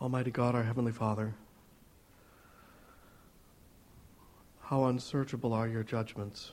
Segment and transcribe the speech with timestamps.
[0.00, 1.34] Almighty God, our Heavenly Father,
[4.60, 6.52] how unsearchable are your judgments,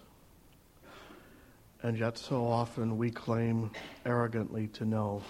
[1.84, 3.70] and yet so often we claim
[4.04, 5.21] arrogantly to know.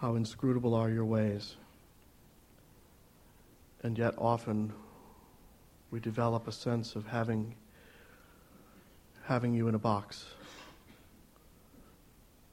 [0.00, 1.56] How inscrutable are your ways,
[3.82, 4.72] and yet often
[5.90, 7.54] we develop a sense of having,
[9.24, 10.24] having you in a box.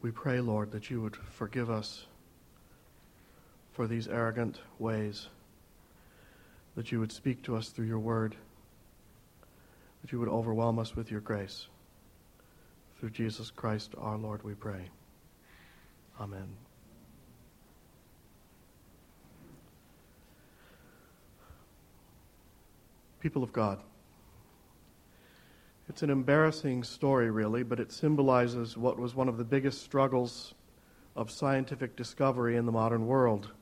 [0.01, 2.05] We pray, Lord, that you would forgive us
[3.79, 5.29] for these arrogant ways,
[6.75, 8.35] that you would speak to us through your word,
[10.01, 11.67] that you would overwhelm us with your grace.
[12.99, 14.89] Through Jesus Christ our Lord, we pray.
[16.19, 16.49] Amen.
[23.21, 23.79] People of God.
[25.87, 30.53] It's an embarrassing story, really, but it symbolizes what was one of the biggest struggles
[31.15, 33.53] of scientific discovery in the modern world.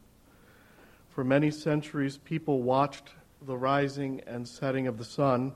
[1.17, 3.09] For many centuries, people watched
[3.41, 5.51] the rising and setting of the sun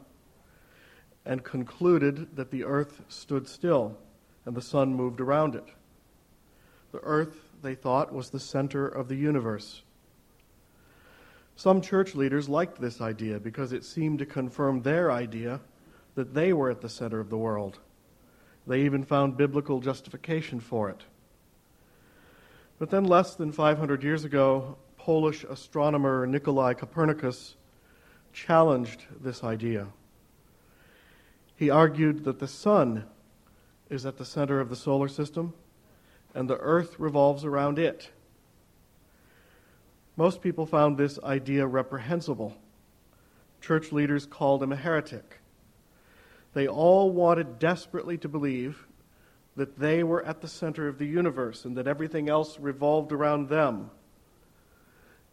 [1.24, 3.96] and concluded that the earth stood still
[4.44, 5.66] and the sun moved around it.
[6.92, 9.84] The earth, they thought, was the center of the universe.
[11.56, 15.60] Some church leaders liked this idea because it seemed to confirm their idea
[16.16, 17.78] that they were at the center of the world.
[18.66, 21.04] They even found biblical justification for it.
[22.80, 27.56] But then, less than 500 years ago, Polish astronomer Nikolai Copernicus
[28.34, 29.88] challenged this idea.
[31.56, 33.06] He argued that the sun
[33.90, 35.56] is at the center of the solar system
[36.36, 38.12] and the earth revolves around it.
[40.18, 42.56] Most people found this idea reprehensible.
[43.60, 45.40] Church leaders called him a heretic.
[46.54, 48.86] They all wanted desperately to believe
[49.56, 53.50] that they were at the center of the universe and that everything else revolved around
[53.50, 53.90] them.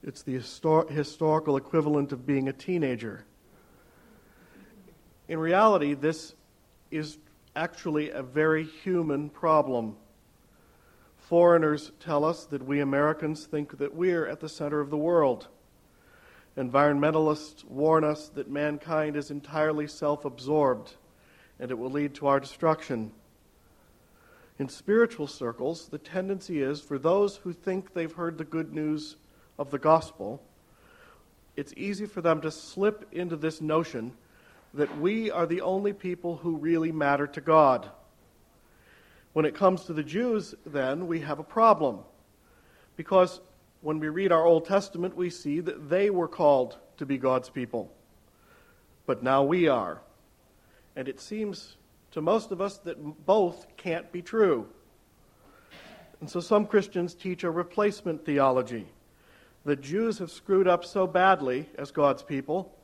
[0.03, 3.25] It's the histor- historical equivalent of being a teenager.
[5.27, 6.35] In reality, this
[6.91, 7.19] is
[7.57, 9.97] actually a very human problem.
[11.19, 15.49] Foreigners tell us that we Americans think that we're at the center of the world.
[16.57, 20.95] Environmentalists warn us that mankind is entirely self absorbed
[21.61, 23.11] and it will lead to our destruction.
[24.59, 29.17] In spiritual circles, the tendency is for those who think they've heard the good news
[29.59, 30.41] of the gospel,
[31.57, 34.13] it's easy for them to slip into this notion
[34.75, 37.89] that we are the only people who really matter to God.
[39.33, 42.01] When it comes to the Jews, then, we have a problem.
[42.97, 43.41] Because
[43.81, 47.51] when we read our Old Testament, we see that they were called to be God's
[47.51, 47.91] people.
[49.07, 50.01] But now we are.
[50.97, 51.77] And it seems
[52.13, 54.69] to most of us that both can't be true.
[56.21, 58.87] And so some Christians teach a replacement theology
[59.65, 62.75] the Jews have screwed up so badly as God's people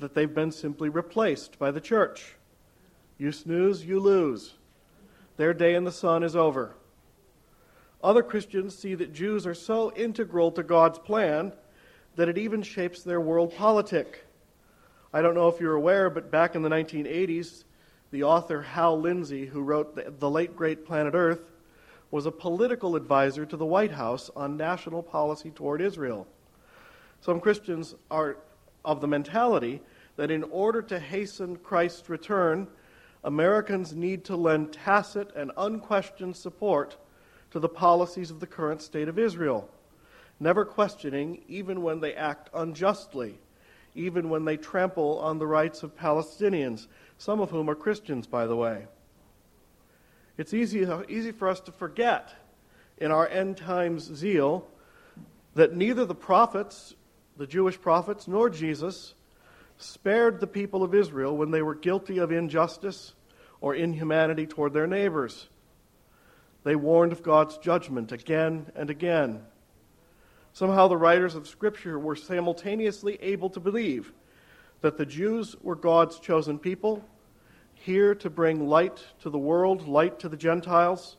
[0.00, 2.34] that they've been simply replaced by the church.
[3.18, 4.54] You snooze, you lose.
[5.36, 6.74] Their day in the sun is over.
[8.02, 11.52] Other Christians see that Jews are so integral to God's plan
[12.16, 14.24] that it even shapes their world politic.
[15.12, 17.64] I don't know if you're aware, but back in the 1980s,
[18.10, 21.40] the author Hal Lindsey, who wrote the, the late great Planet Earth,
[22.14, 26.28] was a political advisor to the White House on national policy toward Israel.
[27.20, 28.36] Some Christians are
[28.84, 29.82] of the mentality
[30.14, 32.68] that in order to hasten Christ's return,
[33.24, 36.96] Americans need to lend tacit and unquestioned support
[37.50, 39.68] to the policies of the current state of Israel,
[40.38, 43.40] never questioning even when they act unjustly,
[43.96, 46.86] even when they trample on the rights of Palestinians,
[47.18, 48.86] some of whom are Christians, by the way.
[50.36, 52.34] It's easy, easy for us to forget
[52.98, 54.66] in our end times zeal
[55.54, 56.94] that neither the prophets,
[57.36, 59.14] the Jewish prophets, nor Jesus
[59.78, 63.12] spared the people of Israel when they were guilty of injustice
[63.60, 65.48] or inhumanity toward their neighbors.
[66.64, 69.42] They warned of God's judgment again and again.
[70.52, 74.12] Somehow the writers of Scripture were simultaneously able to believe
[74.80, 77.04] that the Jews were God's chosen people
[77.84, 81.18] here to bring light to the world, light to the Gentiles,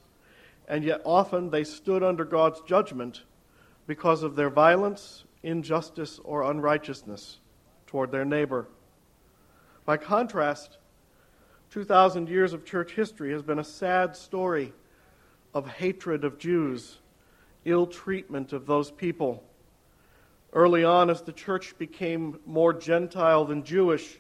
[0.67, 3.21] and yet often they stood under God's judgment
[3.85, 7.37] because of their violence, injustice, or unrighteousness
[7.85, 8.67] toward their neighbor.
[9.85, 10.79] By contrast,
[11.69, 14.73] 2,000 years of church history has been a sad story
[15.53, 16.97] of hatred of Jews,
[17.63, 19.43] ill treatment of those people.
[20.51, 24.19] Early on, as the church became more Gentile than Jewish,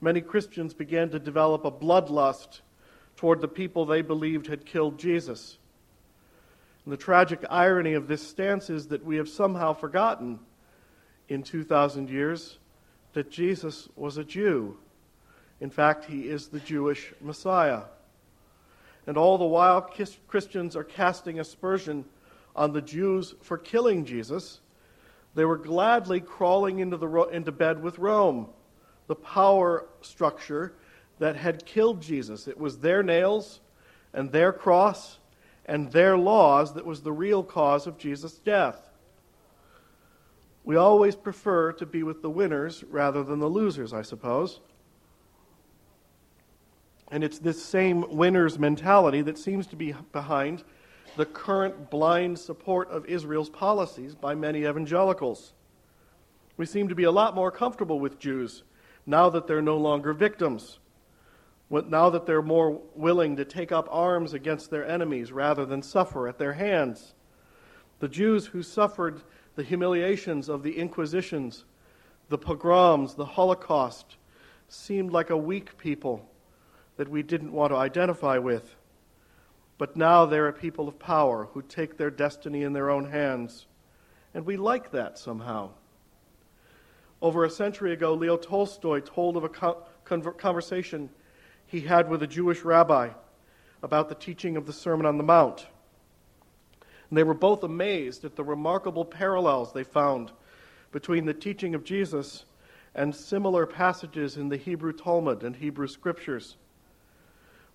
[0.00, 2.60] many Christians began to develop a bloodlust
[3.16, 5.58] toward the people they believed had killed Jesus.
[6.84, 10.38] And the tragic irony of this stance is that we have somehow forgotten
[11.28, 12.58] in 2,000 years
[13.12, 14.76] that Jesus was a Jew.
[15.60, 17.82] In fact, he is the Jewish Messiah.
[19.06, 19.82] And all the while,
[20.28, 22.04] Christians are casting aspersion
[22.56, 24.60] on the Jews for killing Jesus.
[25.34, 28.48] They were gladly crawling into, the, into bed with Rome,
[29.10, 30.72] the power structure
[31.18, 32.46] that had killed Jesus.
[32.46, 33.58] It was their nails
[34.12, 35.18] and their cross
[35.66, 38.88] and their laws that was the real cause of Jesus' death.
[40.62, 44.60] We always prefer to be with the winners rather than the losers, I suppose.
[47.10, 50.62] And it's this same winner's mentality that seems to be behind
[51.16, 55.52] the current blind support of Israel's policies by many evangelicals.
[56.56, 58.62] We seem to be a lot more comfortable with Jews
[59.06, 60.78] now that they're no longer victims,
[61.70, 66.28] now that they're more willing to take up arms against their enemies rather than suffer
[66.28, 67.14] at their hands.
[68.00, 69.22] The Jews who suffered
[69.54, 71.64] the humiliations of the Inquisitions,
[72.28, 74.16] the pogroms, the Holocaust,
[74.68, 76.28] seemed like a weak people
[76.96, 78.76] that we didn't want to identify with.
[79.78, 83.66] But now they're a people of power who take their destiny in their own hands.
[84.34, 85.70] And we like that somehow.
[87.22, 91.10] Over a century ago, Leo Tolstoy told of a conversation
[91.66, 93.10] he had with a Jewish rabbi
[93.82, 95.66] about the teaching of the Sermon on the Mount.
[97.08, 100.32] And they were both amazed at the remarkable parallels they found
[100.92, 102.44] between the teaching of Jesus
[102.94, 106.56] and similar passages in the Hebrew Talmud and Hebrew scriptures.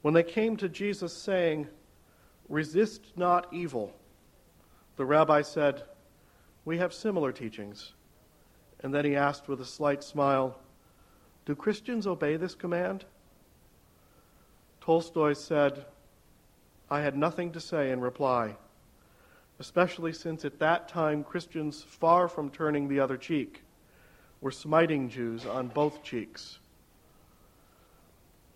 [0.01, 1.67] When they came to Jesus saying,
[2.49, 3.91] Resist not evil,
[4.97, 5.83] the rabbi said,
[6.63, 7.93] We have similar teachings.
[8.81, 10.57] And then he asked with a slight smile,
[11.45, 13.05] Do Christians obey this command?
[14.81, 15.85] Tolstoy said,
[16.89, 18.55] I had nothing to say in reply
[19.59, 23.63] especially since at that time Christians, far from turning the other cheek,
[24.41, 26.59] were smiting Jews on both cheeks.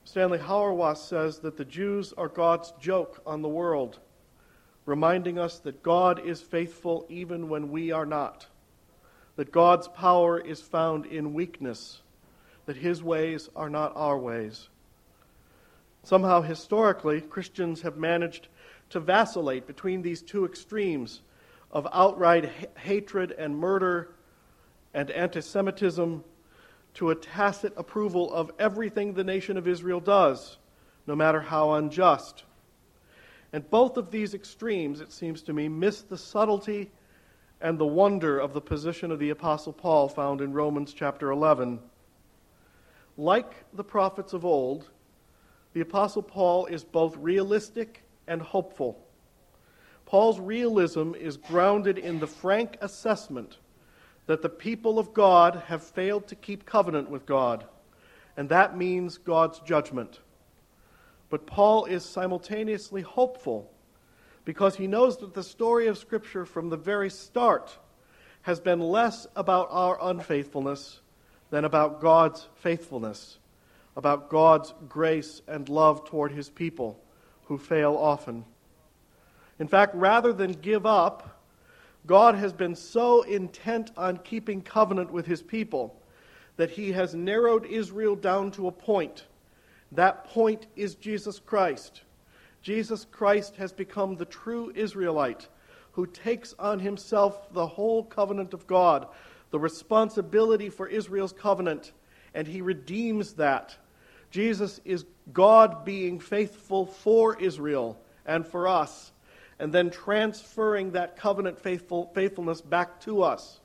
[0.04, 4.00] Stanley Hauerwas says that the Jews are God's joke on the world,
[4.86, 8.48] reminding us that God is faithful even when we are not,
[9.40, 12.02] that God's power is found in weakness,
[12.66, 14.68] that his ways are not our ways.
[16.04, 18.50] Somehow, historically, Christians have managed
[18.90, 21.22] to vacillate between these two extremes
[21.72, 24.10] of outright ha- hatred and murder
[24.94, 26.22] and anti Semitism
[26.96, 30.58] to a tacit approval of everything the nation of Israel does,
[31.08, 32.44] no matter how unjust.
[33.54, 36.92] And both of these extremes, it seems to me, miss the subtlety
[37.62, 41.80] and the wonder of the position of the Apostle Paul found in Romans chapter 11.
[43.18, 44.90] Like the prophets of old,
[45.74, 49.06] the Apostle Paul is both realistic and hopeful.
[50.06, 53.58] Paul's realism is grounded in the frank assessment
[54.26, 57.66] that the people of God have failed to keep covenant with God,
[58.38, 60.20] and that means God's judgment.
[61.30, 63.70] But Paul is simultaneously hopeful
[64.46, 67.78] because he knows that the story of Scripture from the very start
[68.42, 71.02] has been less about our unfaithfulness
[71.50, 73.38] than about God's faithfulness,
[73.96, 77.00] about God's grace and love toward his people
[77.46, 78.46] who fail often.
[79.60, 81.42] In fact, rather than give up,
[82.06, 86.02] God has been so intent on keeping covenant with his people
[86.56, 89.26] that he has narrowed Israel down to a point.
[89.92, 92.02] That point is Jesus Christ.
[92.62, 95.48] Jesus Christ has become the true Israelite
[95.94, 99.08] who takes on himself the whole covenant of God,
[99.52, 101.92] the responsibility for Israel's covenant,
[102.34, 103.76] and he redeems that
[104.32, 109.12] Jesus is God being faithful for Israel and for us,
[109.58, 113.60] and then transferring that covenant faithful, faithfulness back to us.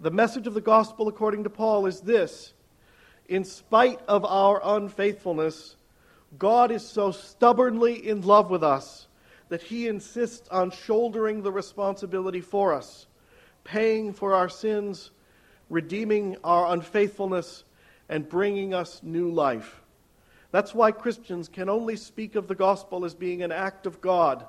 [0.00, 2.52] The message of the gospel, according to Paul, is this
[3.28, 5.76] In spite of our unfaithfulness,
[6.38, 9.06] God is so stubbornly in love with us
[9.48, 13.06] that he insists on shouldering the responsibility for us,
[13.64, 15.10] paying for our sins,
[15.68, 17.64] redeeming our unfaithfulness
[18.08, 19.82] and bringing us new life.
[20.52, 24.46] That's why Christians can only speak of the gospel as being an act of God.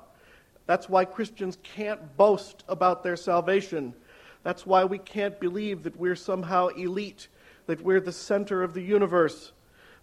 [0.66, 3.94] That's why Christians can't boast about their salvation.
[4.42, 7.28] That's why we can't believe that we're somehow elite,
[7.66, 9.52] that we're the center of the universe.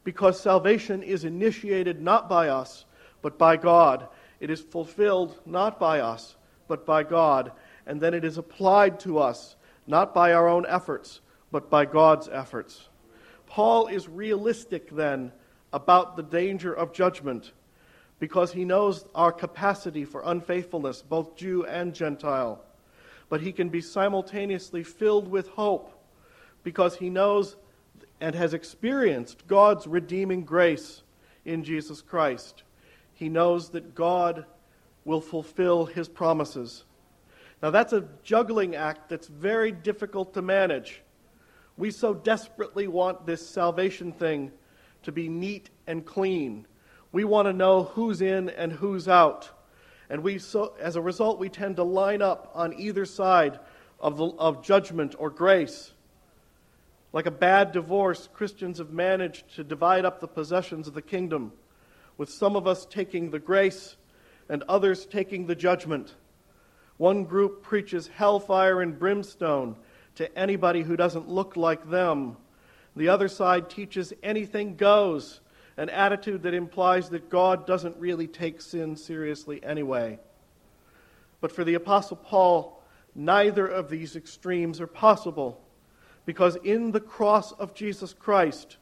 [0.03, 2.85] Because salvation is initiated not by us,
[3.21, 4.07] but by God.
[4.39, 6.35] It is fulfilled not by us,
[6.67, 7.51] but by God.
[7.85, 9.55] And then it is applied to us,
[9.85, 12.89] not by our own efforts, but by God's efforts.
[13.45, 15.31] Paul is realistic then
[15.73, 17.51] about the danger of judgment,
[18.19, 22.63] because he knows our capacity for unfaithfulness, both Jew and Gentile.
[23.29, 25.91] But he can be simultaneously filled with hope
[26.63, 27.55] because he knows
[28.21, 31.01] and has experienced God's redeeming grace
[31.43, 32.63] in Jesus Christ.
[33.13, 34.45] He knows that God
[35.03, 36.85] will fulfill his promises.
[37.61, 41.01] Now, that's a juggling act that's very difficult to manage.
[41.77, 44.51] We so desperately want this salvation thing
[45.03, 46.67] to be neat and clean.
[47.11, 49.49] We want to know who's in and who's out.
[50.09, 53.59] And we so, as a result, we tend to line up on either side
[53.99, 55.93] of, the, of judgment or grace.
[57.13, 61.51] Like a bad divorce, Christians have managed to divide up the possessions of the kingdom,
[62.17, 63.97] with some of us taking the grace
[64.47, 66.15] and others taking the judgment.
[66.97, 69.75] One group preaches hellfire and brimstone
[70.15, 72.37] to anybody who doesn't look like them.
[72.95, 75.41] The other side teaches anything goes,
[75.77, 80.19] an attitude that implies that God doesn't really take sin seriously anyway.
[81.39, 82.81] But for the Apostle Paul,
[83.15, 85.60] neither of these extremes are possible
[86.25, 88.77] because in the cross of Jesus Christ,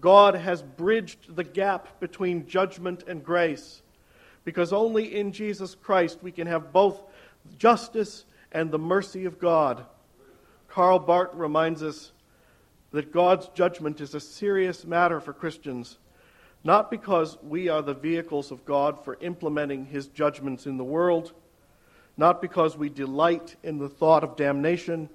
[0.00, 3.82] God has bridged the gap between judgment and grace.
[4.44, 7.02] Because only in Jesus Christ we can have both
[7.58, 9.84] justice and the mercy of God.
[10.68, 12.12] Karl Barth reminds us
[12.92, 15.98] that God's judgment is a serious matter for Christians,
[16.64, 21.32] not because we are the vehicles of God for implementing his judgments in the world,
[22.16, 25.08] not because we delight in the thought of damnation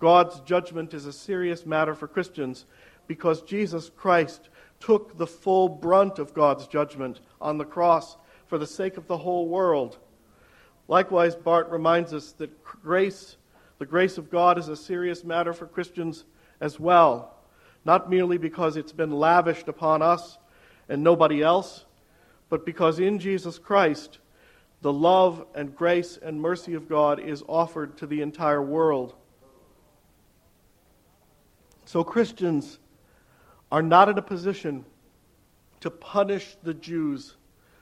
[0.00, 2.64] God's judgment is a serious matter for Christians
[3.06, 4.48] because Jesus Christ
[4.80, 8.16] took the full brunt of God's judgment on the cross
[8.46, 9.98] for the sake of the whole world.
[10.88, 13.36] Likewise, Barth reminds us that grace,
[13.78, 16.24] the grace of God, is a serious matter for Christians
[16.60, 17.36] as well,
[17.84, 20.38] not merely because it's been lavished upon us
[20.88, 21.84] and nobody else,
[22.48, 24.18] but because in Jesus Christ,
[24.80, 29.14] the love and grace and mercy of God is offered to the entire world.
[31.90, 32.78] So Christians
[33.72, 34.84] are not in a position
[35.80, 37.34] to punish the Jews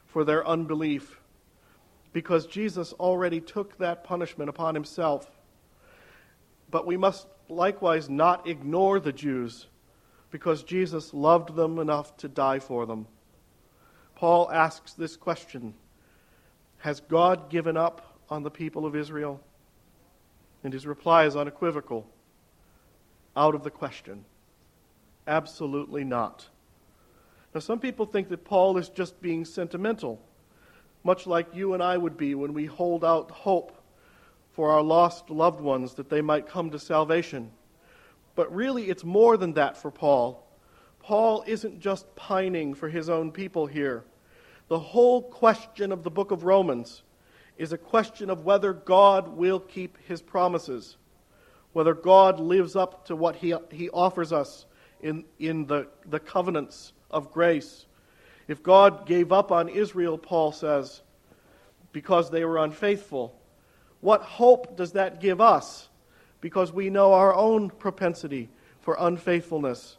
[0.06, 1.20] for their unbelief
[2.14, 5.30] because Jesus already took that punishment upon himself.
[6.70, 9.66] But we must likewise not ignore the Jews
[10.30, 13.06] because Jesus loved them enough to die for them.
[14.14, 15.74] Paul asks this question
[16.78, 19.38] Has God given up on the people of Israel?
[20.64, 22.06] And his reply is unequivocal
[23.38, 24.24] out of the question.
[25.26, 26.48] Absolutely not.
[27.54, 30.20] Now, some people think that Paul is just being sentimental,
[31.04, 33.80] much like you and I would be when we hold out hope
[34.52, 37.52] for our lost loved ones that they might come to salvation.
[38.34, 40.44] But really, it's more than that for Paul.
[41.00, 44.04] Paul isn't just pining for his own people here.
[44.66, 47.02] The whole question of the book of Romans
[47.56, 50.96] is a question of whether God will keep his promises
[51.78, 54.66] whether God lives up to what he, he offers us
[55.00, 57.86] in, in the, the covenants of grace.
[58.48, 61.02] If God gave up on Israel, Paul says,
[61.92, 63.32] because they were unfaithful,
[64.00, 65.88] what hope does that give us?
[66.40, 68.48] Because we know our own propensity
[68.80, 69.98] for unfaithfulness.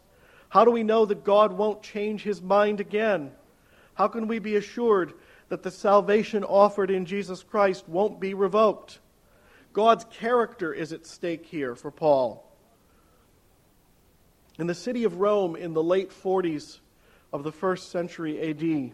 [0.49, 3.31] How do we know that God won't change his mind again?
[3.93, 5.13] How can we be assured
[5.47, 8.99] that the salvation offered in Jesus Christ won't be revoked?
[9.79, 12.45] God's character is at stake here for Paul.
[14.59, 16.79] In the city of Rome in the late 40s
[17.31, 18.91] of the first century AD,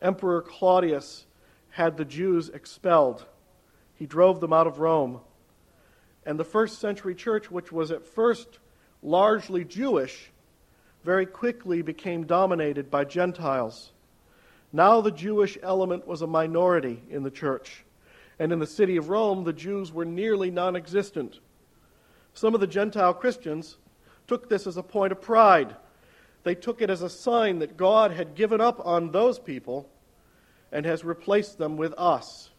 [0.00, 1.26] Emperor Claudius
[1.70, 3.26] had the Jews expelled.
[3.96, 5.18] He drove them out of Rome.
[6.24, 8.60] And the first century church, which was at first
[9.02, 10.30] largely Jewish,
[11.02, 13.90] very quickly became dominated by Gentiles.
[14.72, 17.84] Now the Jewish element was a minority in the church
[18.38, 21.40] and in the city of Rome, the Jews were nearly non existent.
[22.34, 23.76] Some of the Gentile Christians
[24.26, 25.74] took this as a point of pride.
[26.44, 29.88] They took it as a sign that God had given up on those people
[30.70, 32.50] and has replaced them with us.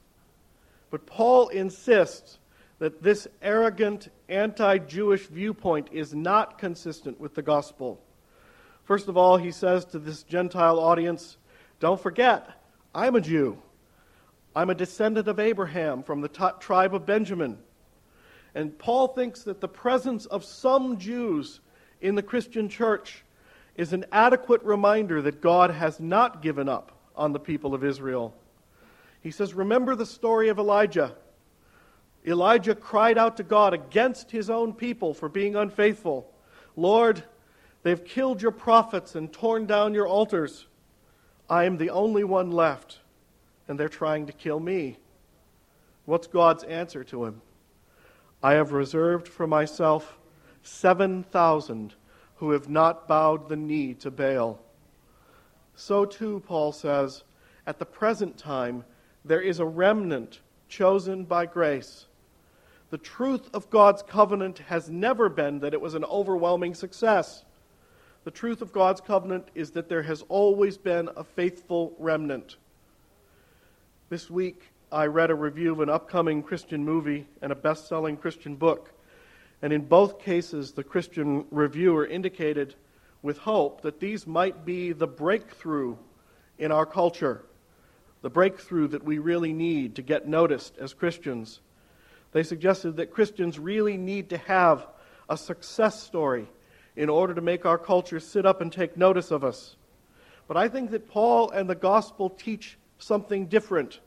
[0.90, 2.40] But Paul insists
[2.80, 8.02] that this arrogant, anti Jewish viewpoint is not consistent with the gospel.
[8.84, 11.38] First of all, he says to this Gentile audience,
[11.80, 12.50] Don't forget,
[12.94, 13.62] I'm a Jew.
[14.56, 17.58] I'm a descendant of Abraham from the t- tribe of Benjamin.
[18.56, 21.60] And Paul thinks that the presence of some Jews
[22.02, 23.24] in the Christian church
[23.76, 28.34] is an adequate reminder that God has not given up on the people of Israel.
[29.22, 31.16] He says, Remember the story of Elijah.
[32.26, 36.30] Elijah cried out to God against his own people for being unfaithful.
[36.76, 37.24] Lord,
[37.84, 40.68] they've killed your prophets and torn down your altars.
[41.50, 42.99] I am the only one left,
[43.70, 44.98] and they're trying to kill me.
[46.06, 47.42] What's God's answer to him?
[48.42, 50.18] I have reserved for myself
[50.64, 51.94] 7,000
[52.38, 54.60] who have not bowed the knee to Baal.
[55.76, 57.24] So too, Paul says,
[57.68, 58.84] at the present time,
[59.24, 62.08] there is a remnant chosen by grace.
[62.90, 67.46] The truth of God's covenant has never been that it was an overwhelming success.
[68.24, 72.58] The truth of God's covenant is that there has always been a faithful remnant.
[74.10, 78.18] This week, I read a review of an upcoming Christian movie and a best selling
[78.18, 78.92] Christian book.
[79.62, 82.74] And in both cases, the Christian reviewer indicated
[83.22, 85.96] with hope that these might be the breakthrough
[86.58, 87.46] in our culture,
[88.24, 91.60] the breakthrough that we really need to get noticed as Christians.
[92.32, 94.88] They suggested that Christians really need to have
[95.30, 96.48] a success story
[96.96, 99.76] in order to make our culture sit up and take notice of us.
[100.48, 104.00] But I think that Paul and the gospel teach something different.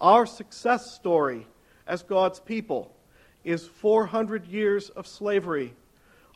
[0.00, 1.46] Our success story
[1.86, 2.92] as God's people
[3.44, 5.74] is 400 years of slavery.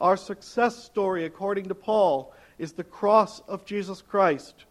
[0.01, 4.65] Our success story, according to Paul, is the cross of Jesus Christ.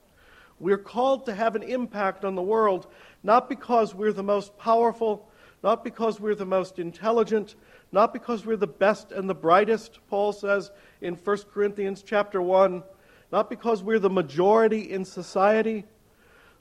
[0.60, 2.88] We're called to have an impact on the world,
[3.24, 5.30] not because we're the most powerful,
[5.64, 7.56] not because we're the most intelligent,
[7.92, 12.84] not because we're the best and the brightest, Paul says in 1 Corinthians chapter 1,
[13.32, 15.86] not because we're the majority in society,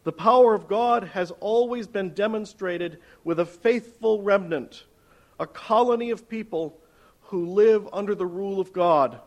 [0.09, 4.85] the power of God has always been demonstrated with a faithful remnant,
[5.39, 6.79] a colony of people
[7.25, 9.21] who live under the rule of God.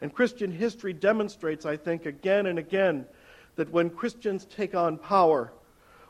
[0.00, 3.04] And Christian history demonstrates, I think, again and again,
[3.56, 5.52] that when Christians take on power,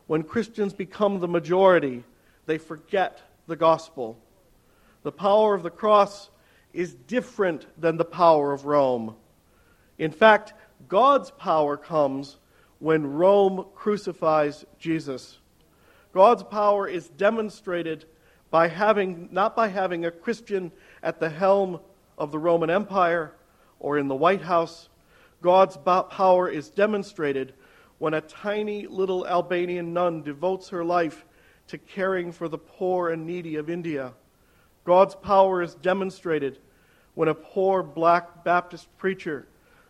[0.06, 2.04] when Christians become the majority,
[2.46, 4.16] they forget the gospel.
[5.02, 6.30] The power of the cross
[6.72, 9.16] is different than the power of Rome.
[9.98, 10.52] In fact,
[10.86, 12.36] God's power comes
[12.78, 15.38] when Rome crucifies Jesus.
[16.12, 18.04] God's power is demonstrated
[18.50, 21.80] by having, not by having a Christian at the helm
[22.16, 23.32] of the Roman Empire
[23.78, 24.88] or in the White House.
[25.42, 27.54] God's power is demonstrated
[27.98, 31.24] when a tiny little Albanian nun devotes her life
[31.68, 34.14] to caring for the poor and needy of India.
[34.84, 36.58] God's power is demonstrated
[37.14, 39.46] when a poor black Baptist preacher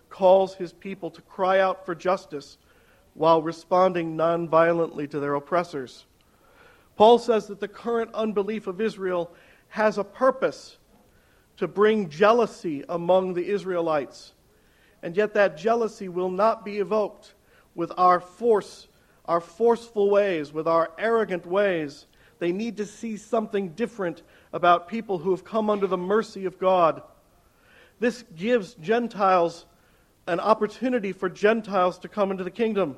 [0.09, 2.57] calls his people to cry out for justice
[3.18, 6.07] while responding nonviolently to their oppressors.
[6.94, 9.33] Paul says that the current unbelief of Israel
[9.70, 10.78] has a purpose
[11.57, 14.35] to bring jealousy among the Israelites.
[15.02, 17.35] And yet that jealousy will not be evoked
[17.74, 18.87] with our force,
[19.24, 22.07] our forceful ways, with our arrogant ways.
[22.38, 26.61] They need to see something different about people who have come under the mercy of
[26.61, 27.02] God.
[27.98, 29.66] This gives Gentiles
[30.28, 32.96] an opportunity for Gentiles to come into the kingdom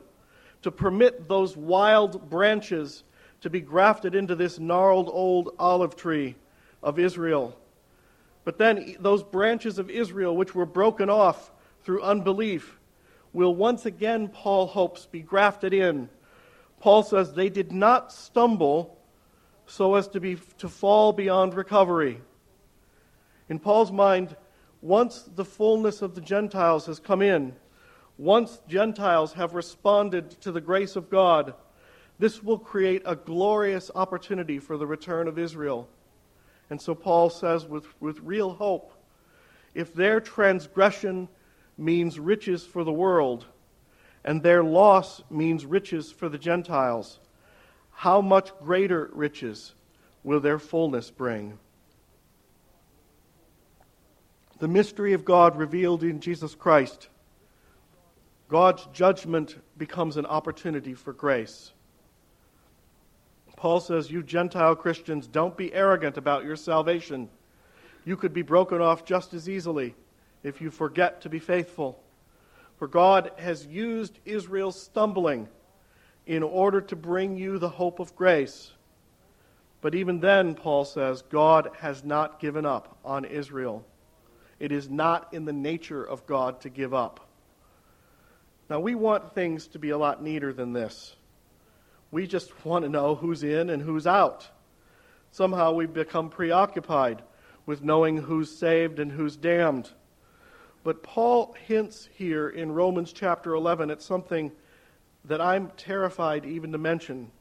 [0.63, 3.05] to permit those wild branches
[3.41, 6.37] to be grafted into this gnarled old olive tree
[6.83, 7.57] of Israel.
[8.45, 11.51] But then those branches of Israel, which were broken off
[11.83, 12.79] through unbelief,
[13.33, 16.09] will once again, Paul hopes, be grafted in.
[16.81, 18.99] Paul says they did not stumble
[19.67, 22.21] so as to, be, to fall beyond recovery.
[23.49, 24.37] In Paul's mind,
[24.83, 27.55] once the fullness of the Gentiles has come in,
[28.21, 31.55] once Gentiles have responded to the grace of God,
[32.19, 35.89] this will create a glorious opportunity for the return of Israel.
[36.69, 38.93] And so Paul says with, with real hope
[39.75, 41.29] if their transgression
[41.79, 43.47] means riches for the world,
[44.23, 47.21] and their loss means riches for the Gentiles,
[47.91, 49.73] how much greater riches
[50.25, 51.59] will their fullness bring?
[54.59, 57.09] The mystery of God revealed in Jesus Christ
[58.51, 61.73] God's judgment becomes an opportunity for grace.
[63.57, 67.29] Paul says, You Gentile Christians, don't be arrogant about your salvation.
[68.05, 69.95] You could be broken off just as easily
[70.43, 72.03] if you forget to be faithful.
[72.77, 75.49] For God has used Israel's stumbling
[76.27, 78.73] in order to bring you the hope of grace.
[79.81, 83.87] But even then, Paul says, God has not given up on Israel.
[84.59, 87.30] It is not in the nature of God to give up.
[88.71, 91.17] Now, we want things to be a lot neater than this.
[92.13, 94.49] We just want to know who's in and who's out.
[95.33, 97.23] Somehow we've become preoccupied
[97.67, 99.91] with knowing who's saved and who's damned.
[100.85, 104.53] But Paul hints here in Romans chapter 11 at something
[105.25, 107.33] that I'm terrified even to mention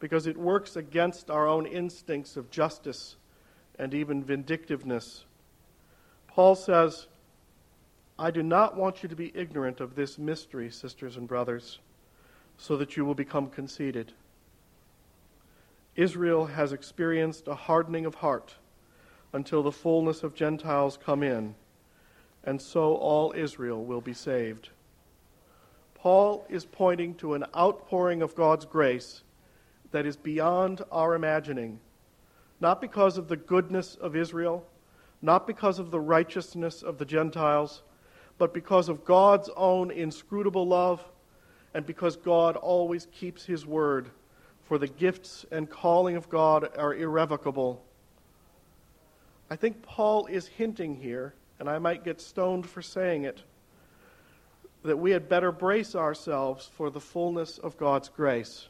[0.00, 3.16] because it works against our own instincts of justice
[3.78, 5.24] and even vindictiveness.
[6.28, 7.06] Paul says,
[8.18, 11.78] I do not want you to be ignorant of this mystery, sisters and brothers.
[12.56, 14.12] so that you will become conceited.
[15.96, 18.54] Israel has experienced a hardening of heart
[19.32, 21.54] until the fullness of Gentiles come in,
[22.44, 24.70] and so all Israel will be saved.
[25.94, 29.22] Paul is pointing to an outpouring of God's grace
[29.90, 31.80] that is beyond our imagining,
[32.60, 34.66] not because of the goodness of Israel,
[35.20, 37.82] not because of the righteousness of the Gentiles,
[38.42, 41.00] but because of God's own inscrutable love
[41.74, 44.10] and because God always keeps his word,
[44.64, 47.84] for the gifts and calling of God are irrevocable.
[49.48, 53.40] I think Paul is hinting here, and I might get stoned for saying it,
[54.82, 58.66] that we had better brace ourselves for the fullness of God's grace.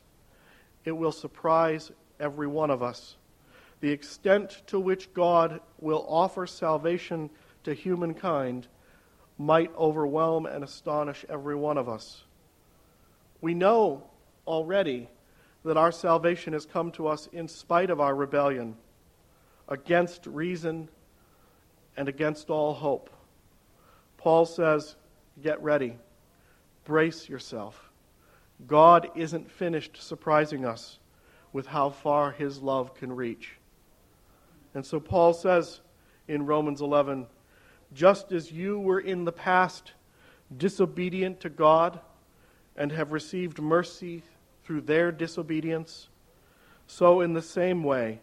[0.85, 3.17] It will surprise every one of us.
[3.81, 7.31] The extent to which God will offer salvation
[7.65, 8.69] to humankind
[9.43, 12.25] might overwhelm and astonish every one of us.
[13.41, 14.05] We know
[14.47, 15.09] already
[15.65, 18.77] that our salvation has come to us in spite of our rebellion,
[19.69, 20.89] against reason,
[21.97, 23.11] and against all hope.
[24.17, 24.97] Paul says,
[25.43, 25.97] Get ready,
[26.85, 27.91] brace yourself.
[28.67, 30.99] God isn't finished surprising us
[31.53, 33.57] with how far his love can reach.
[34.75, 35.81] And so Paul says
[36.29, 37.27] in Romans 11,
[37.95, 39.93] just as you were in the past
[40.57, 42.01] disobedient to God,
[42.77, 44.23] and have received mercy
[44.65, 46.09] through their disobedience,
[46.87, 48.21] so in the same way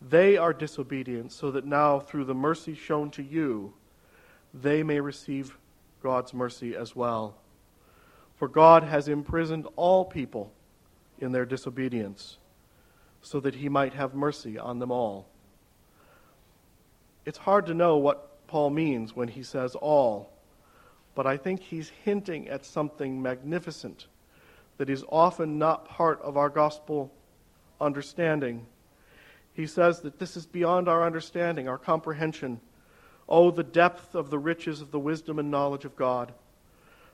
[0.00, 3.72] they are disobedient, so that now through the mercy shown to you,
[4.52, 5.56] they may receive
[6.02, 7.36] God's mercy as well.
[8.36, 10.52] For God has imprisoned all people
[11.20, 12.38] in their disobedience,
[13.22, 15.28] so that he might have mercy on them all.
[17.24, 20.32] It's hard to know what Paul means when he says all
[21.14, 24.06] but I think he's hinting at something magnificent
[24.78, 27.12] that is often not part of our gospel
[27.80, 28.66] understanding.
[29.54, 32.60] He says that this is beyond our understanding, our comprehension.
[33.28, 36.32] Oh, the depth of the riches of the wisdom and knowledge of God.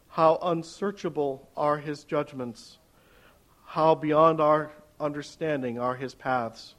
[0.09, 2.79] How unsearchable are his judgments.
[3.65, 4.71] How beyond our
[5.01, 6.75] understanding are his paths.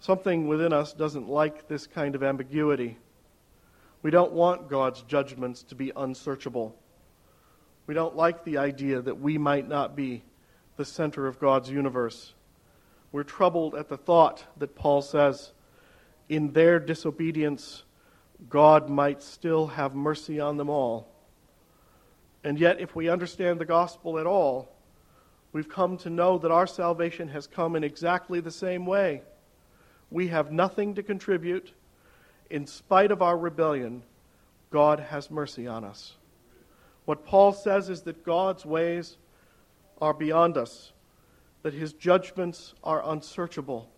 [0.00, 2.98] Something within us doesn't like this kind of ambiguity.
[4.02, 6.76] We don't want God's judgments to be unsearchable.
[7.86, 10.22] We don't like the idea that we might not be
[10.76, 12.34] the center of God's universe.
[13.12, 15.52] We're troubled at the thought that Paul says,
[16.28, 17.84] in their disobedience,
[18.48, 21.08] God might still have mercy on them all.
[22.44, 24.68] And yet, if we understand the gospel at all,
[25.52, 29.22] we've come to know that our salvation has come in exactly the same way.
[30.10, 31.72] We have nothing to contribute
[32.50, 34.02] in spite of our rebellion,
[34.70, 36.14] God has mercy on us.
[37.04, 39.16] What Paul says is that God's ways
[40.00, 40.92] are beyond us,
[41.62, 43.90] that his judgments are unsearchable,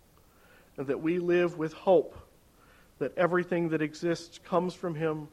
[0.76, 2.16] and that we live with hope
[2.98, 5.28] that everything that exists comes from him,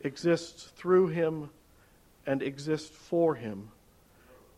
[0.00, 1.50] exists through him,
[2.26, 3.70] and exists for him,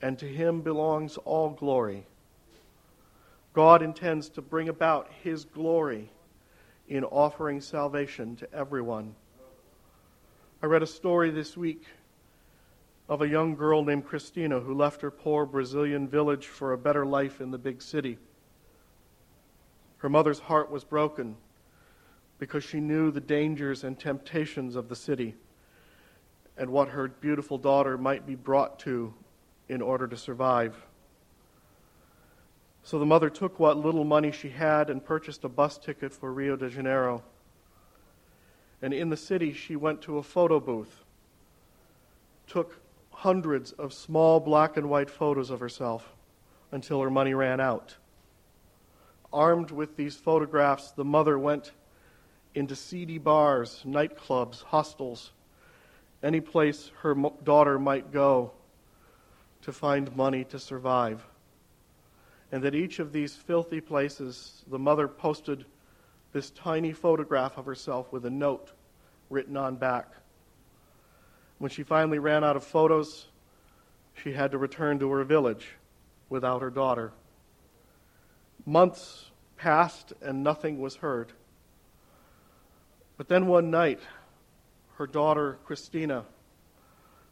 [0.01, 2.07] and to him belongs all glory.
[3.57, 6.11] God intends to bring about his glory
[6.89, 9.15] in offering salvation to everyone.
[10.63, 11.83] I read a story this week
[13.09, 17.07] of a young girl named Christina who left her poor Brazilian village for a better
[17.07, 18.19] life in the big city.
[19.97, 21.35] Her mother's heart was broken
[22.39, 25.35] because she knew the dangers and temptations of the city
[26.59, 29.15] and what her beautiful daughter might be brought to
[29.71, 30.77] in order to survive.
[32.87, 36.33] So the mother took what little money she had and purchased a bus ticket for
[36.33, 37.25] Rio de Janeiro.
[38.81, 41.03] And in the city, she went to a photo booth,
[42.47, 42.79] took
[43.11, 46.15] hundreds of small black and white photos of herself
[46.71, 47.97] until her money ran out.
[49.33, 51.73] Armed with these photographs, the mother went
[52.55, 55.33] into seedy bars, nightclubs, hostels,
[56.23, 58.53] any place her daughter might go
[59.63, 61.27] to find money to survive
[62.57, 65.67] and that each of these filthy places, the mother posted
[66.33, 68.73] this tiny photograph of herself with a note
[69.29, 70.11] written on back.
[71.59, 73.27] When she finally ran out of photos,
[74.15, 75.69] she had to return to her village
[76.31, 77.13] without her daughter.
[78.65, 81.35] Months passed and nothing was heard.
[83.19, 84.01] But then one night,
[84.95, 86.25] her daughter, Christina,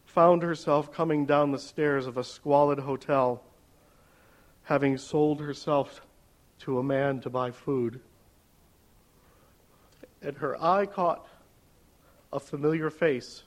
[0.05, 3.43] found herself coming down the stairs of a squalid hotel
[4.65, 6.03] having sold herself
[6.59, 8.01] to a man to buy food.
[10.23, 11.27] And her eye caught
[12.33, 13.43] a familiar face,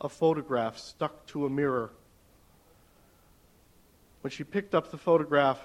[0.00, 1.90] a photograph stuck to a mirror.
[4.20, 5.60] When she picked up the photograph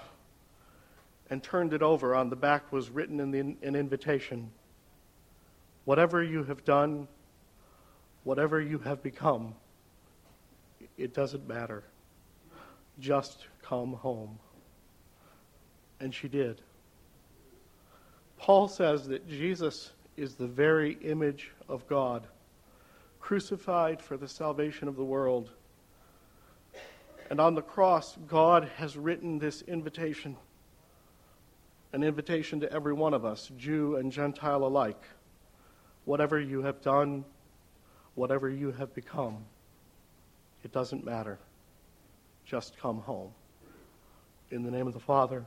[1.28, 4.50] and turned it over, on the back was written the, an invitation
[5.84, 7.08] Whatever you have done,
[8.22, 9.54] whatever you have become,
[10.96, 11.84] it doesn't matter.
[12.98, 14.38] Just come home.
[16.00, 16.60] And she did.
[18.36, 22.26] Paul says that Jesus is the very image of God,
[23.20, 25.50] crucified for the salvation of the world.
[27.30, 30.36] And on the cross, God has written this invitation
[31.94, 35.00] an invitation to every one of us, Jew and Gentile alike.
[36.06, 37.24] Whatever you have done,
[38.16, 39.44] whatever you have become,
[40.64, 41.38] it doesn't matter.
[42.44, 43.30] Just come home.
[44.50, 45.46] In the name of the Father,